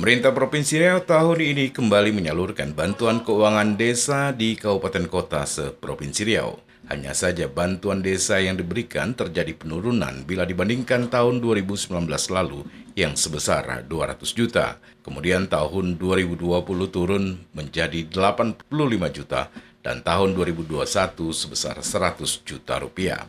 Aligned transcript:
Pemerintah 0.00 0.32
Provinsi 0.32 0.80
Riau 0.80 1.04
tahun 1.04 1.44
ini 1.44 1.76
kembali 1.76 2.16
menyalurkan 2.16 2.72
bantuan 2.72 3.20
keuangan 3.20 3.76
desa 3.76 4.32
di 4.32 4.56
kabupaten 4.56 5.04
kota 5.04 5.44
se-Provinsi 5.44 6.24
Riau. 6.24 6.56
Hanya 6.88 7.12
saja 7.12 7.52
bantuan 7.52 8.00
desa 8.00 8.40
yang 8.40 8.56
diberikan 8.56 9.12
terjadi 9.12 9.52
penurunan 9.52 10.24
bila 10.24 10.48
dibandingkan 10.48 11.12
tahun 11.12 11.44
2019 11.44 12.08
lalu 12.32 12.64
yang 12.96 13.12
sebesar 13.12 13.84
200 13.84 14.24
juta. 14.32 14.80
Kemudian 15.04 15.52
tahun 15.52 16.00
2020 16.00 16.48
turun 16.88 17.36
menjadi 17.52 18.08
85 18.08 18.72
juta 19.12 19.52
dan 19.84 20.00
tahun 20.00 20.32
2021 20.32 20.80
sebesar 21.28 21.76
100 21.76 22.48
juta 22.48 22.80
rupiah. 22.80 23.28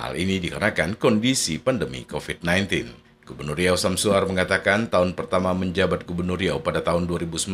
Hal 0.00 0.16
ini 0.16 0.40
dikarenakan 0.40 0.96
kondisi 0.96 1.60
pandemi 1.60 2.08
COVID-19. 2.08 3.04
Gubernur 3.26 3.58
Riau 3.58 3.74
Samsuar 3.74 4.22
mengatakan 4.22 4.86
tahun 4.86 5.18
pertama 5.18 5.50
menjabat 5.50 6.06
Gubernur 6.06 6.38
Riau 6.38 6.62
pada 6.62 6.78
tahun 6.78 7.10
2019, 7.10 7.50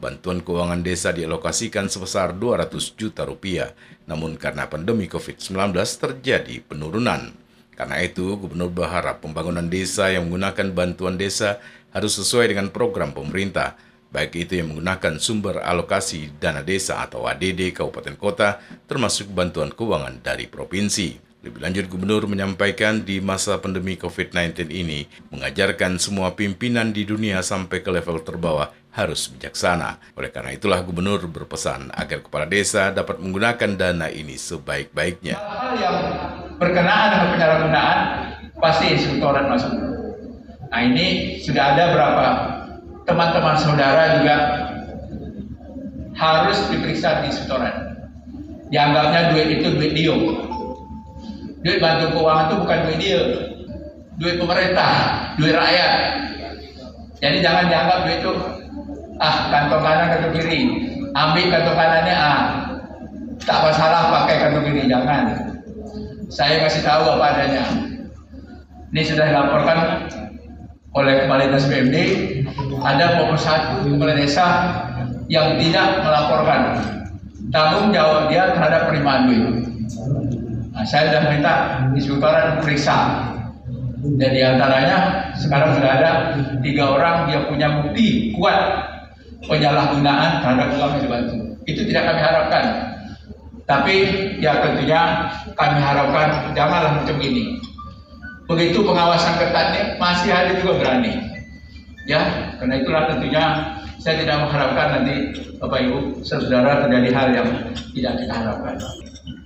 bantuan 0.00 0.40
keuangan 0.40 0.80
desa 0.80 1.12
dialokasikan 1.12 1.92
sebesar 1.92 2.32
200 2.32 2.72
juta 2.96 3.28
rupiah. 3.28 3.76
Namun 4.08 4.40
karena 4.40 4.64
pandemi 4.64 5.04
COVID-19 5.04 5.76
terjadi 5.76 6.56
penurunan. 6.64 7.36
Karena 7.76 8.00
itu, 8.00 8.32
Gubernur 8.40 8.72
berharap 8.72 9.20
pembangunan 9.20 9.68
desa 9.68 10.08
yang 10.08 10.32
menggunakan 10.32 10.72
bantuan 10.72 11.20
desa 11.20 11.60
harus 11.92 12.16
sesuai 12.16 12.56
dengan 12.56 12.72
program 12.72 13.12
pemerintah, 13.12 13.76
baik 14.08 14.48
itu 14.48 14.56
yang 14.56 14.72
menggunakan 14.72 15.20
sumber 15.20 15.60
alokasi 15.60 16.32
dana 16.40 16.64
desa 16.64 17.04
atau 17.04 17.28
ADD 17.28 17.76
Kabupaten 17.76 18.16
Kota, 18.16 18.56
termasuk 18.88 19.28
bantuan 19.36 19.68
keuangan 19.68 20.24
dari 20.24 20.48
provinsi. 20.48 21.33
Lebih 21.44 21.60
lanjut, 21.60 21.84
Gubernur 21.92 22.24
menyampaikan 22.24 23.04
di 23.04 23.20
masa 23.20 23.60
pandemi 23.60 24.00
COVID-19 24.00 24.72
ini, 24.72 25.04
mengajarkan 25.28 26.00
semua 26.00 26.32
pimpinan 26.32 26.88
di 26.88 27.04
dunia 27.04 27.44
sampai 27.44 27.84
ke 27.84 27.92
level 27.92 28.24
terbawah 28.24 28.72
harus 28.96 29.28
bijaksana. 29.28 30.00
Oleh 30.16 30.32
karena 30.32 30.56
itulah 30.56 30.80
Gubernur 30.80 31.20
berpesan 31.28 31.92
agar 31.92 32.24
kepala 32.24 32.48
desa 32.48 32.88
dapat 32.96 33.20
menggunakan 33.20 33.76
dana 33.76 34.08
ini 34.08 34.40
sebaik-baiknya. 34.40 35.36
Hal 35.36 35.76
yang 35.76 35.96
berkenaan 36.56 37.08
dengan 37.12 37.28
penyalahgunaan 37.36 37.98
pasti 38.56 38.96
instruktoran 38.96 39.44
masuk. 39.44 39.72
Nah 40.72 40.80
ini 40.80 41.36
sudah 41.44 41.76
ada 41.76 41.84
berapa 41.92 42.26
teman-teman 43.04 43.56
saudara 43.60 44.16
juga 44.16 44.36
harus 46.16 46.56
diperiksa 46.72 47.20
di 47.20 47.28
instruktoran. 47.28 48.00
Dianggapnya 48.72 49.36
duit 49.36 49.60
itu 49.60 49.68
duit 49.76 49.92
diuk 49.92 50.53
Duit 51.64 51.80
bantu 51.80 52.12
keuangan 52.12 52.44
itu 52.44 52.54
bukan 52.60 52.78
duit 52.84 52.98
dia, 53.00 53.20
duit 54.20 54.36
pemerintah, 54.36 54.92
duit 55.40 55.56
rakyat. 55.56 55.92
Jadi 57.24 57.40
jangan 57.40 57.72
dianggap 57.72 57.98
duit 58.04 58.20
itu 58.20 58.32
ah 59.16 59.48
kantong 59.48 59.80
kanan 59.80 60.06
kantong 60.12 60.34
kiri, 60.36 60.60
ambil 61.16 61.44
kantong 61.48 61.76
kanannya 61.80 62.16
ah 62.20 62.40
tak 63.48 63.58
masalah 63.64 64.12
pakai 64.12 64.36
kantong 64.44 64.64
kiri 64.68 64.82
jangan. 64.92 65.24
Saya 66.28 66.68
kasih 66.68 66.84
tahu 66.84 67.16
apa 67.16 67.24
adanya. 67.32 67.64
Ini 68.92 69.02
sudah 69.08 69.24
dilaporkan 69.26 69.78
oleh 70.94 71.26
Kepala 71.26 71.50
Dinas 71.50 71.66
PMD 71.66 71.96
ada 72.84 73.18
21 73.24 73.98
kepala 73.98 74.14
desa 74.14 74.46
yang 75.26 75.58
tidak 75.58 76.04
melaporkan 76.04 76.60
tanggung 77.50 77.90
jawab 77.90 78.30
dia 78.30 78.52
terhadap 78.52 78.86
penerimaan 78.86 79.22
duit. 79.26 79.44
Nah, 80.74 80.82
saya 80.82 81.14
sudah 81.14 81.22
minta 81.30 81.54
inspektorat 81.94 82.58
periksa. 82.58 83.30
Dan 84.04 84.30
di 84.36 84.42
antaranya 84.44 85.30
sekarang 85.38 85.80
sudah 85.80 85.90
ada 85.96 86.10
tiga 86.60 86.92
orang 86.98 87.30
yang 87.30 87.48
punya 87.48 87.80
bukti 87.80 88.34
kuat 88.36 88.84
penyalahgunaan 89.48 90.44
terhadap 90.44 90.68
uang 90.76 90.92
yang 90.98 91.02
dibantu. 91.08 91.36
Itu 91.64 91.80
tidak 91.88 92.12
kami 92.12 92.20
harapkan. 92.20 92.64
Tapi 93.64 93.94
ya 94.44 94.60
tentunya 94.60 95.00
kami 95.56 95.78
harapkan 95.80 96.52
janganlah 96.52 97.00
macam 97.00 97.16
ini. 97.22 97.56
Begitu 98.44 98.84
pengawasan 98.84 99.40
ketatnya 99.40 99.96
masih 99.96 100.28
ada 100.36 100.52
juga 100.60 100.84
berani. 100.84 101.16
Ya, 102.04 102.52
karena 102.60 102.84
itulah 102.84 103.08
tentunya 103.08 103.44
saya 103.96 104.20
tidak 104.20 104.36
mengharapkan 104.44 105.00
nanti 105.00 105.32
Bapak 105.56 105.80
Ibu 105.80 106.20
saudara 106.20 106.84
terjadi 106.84 107.08
hal 107.16 107.28
yang 107.32 107.48
tidak 107.96 108.12
kita 108.20 108.34
harapkan. 108.36 108.76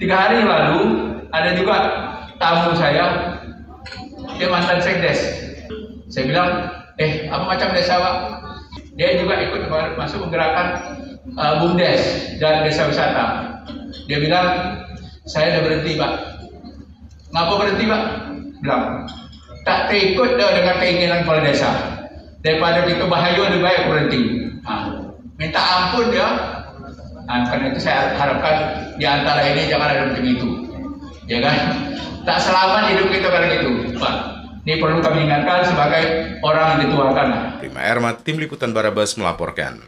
Tiga 0.00 0.16
hari 0.16 0.40
lalu 0.40 1.12
ada 1.28 1.52
juga 1.52 1.76
tamu 2.40 2.72
saya, 2.72 3.36
dia 4.40 4.48
mantan 4.48 4.80
sekdes. 4.80 5.20
Saya 6.08 6.24
bilang, 6.24 6.50
eh 6.96 7.28
apa 7.28 7.44
macam 7.44 7.68
desa 7.76 8.00
pak? 8.00 8.16
Dia 8.96 9.20
juga 9.20 9.36
ikut 9.44 9.68
masuk 10.00 10.24
menggerakkan 10.24 10.96
uh, 11.36 11.60
bumdes 11.60 12.32
dan 12.40 12.64
desa 12.64 12.88
wisata. 12.88 13.24
Dia 14.08 14.24
bilang, 14.24 14.48
saya 15.28 15.60
udah 15.60 15.62
berhenti 15.68 15.92
pak. 16.00 16.12
Ngapa 17.36 17.52
berhenti 17.60 17.84
pak? 17.84 18.02
Bilang, 18.64 18.84
tak 19.68 19.92
terikut 19.92 20.40
dengan 20.40 20.80
keinginan 20.80 21.28
kepala 21.28 21.44
desa. 21.44 21.70
Daripada 22.40 22.88
itu 22.88 23.04
bahaya 23.04 23.36
lebih 23.36 23.60
baik 23.60 23.80
berhenti. 23.84 24.48
Nah, 24.64 25.12
minta 25.36 25.60
ampun 25.60 26.08
dia 26.08 26.28
Nah, 27.30 27.46
karena 27.46 27.70
itu 27.70 27.78
saya 27.86 28.10
harapkan 28.18 28.54
di 28.98 29.06
antara 29.06 29.38
ini 29.46 29.70
jangan 29.70 29.94
ada 29.94 30.10
macam 30.10 30.26
itu. 30.26 30.66
Ya 31.30 31.38
kan? 31.38 31.78
Tak 32.26 32.42
selamat 32.42 32.90
hidup 32.90 33.06
kita 33.06 33.30
kalau 33.30 33.46
gitu, 33.46 33.70
Pak. 34.02 34.14
Ini 34.66 34.82
perlu 34.82 34.98
kami 34.98 35.30
ingatkan 35.30 35.62
sebagai 35.62 36.02
orang 36.42 36.66
yang 36.74 36.90
dituakan. 36.90 37.26
Prima 37.62 37.86
Ermat, 37.86 38.26
Tim 38.26 38.42
Liputan 38.42 38.74
Barabas 38.74 39.14
melaporkan. 39.14 39.78